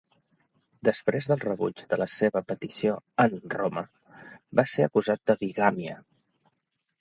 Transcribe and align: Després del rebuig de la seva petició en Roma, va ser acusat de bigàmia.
Després 0.87 1.27
del 1.31 1.43
rebuig 1.43 1.83
de 1.91 1.99
la 2.03 2.07
seva 2.13 2.41
petició 2.53 2.95
en 3.25 3.37
Roma, 3.57 3.85
va 4.61 4.67
ser 4.73 4.89
acusat 4.89 5.23
de 5.33 5.37
bigàmia. 5.45 6.01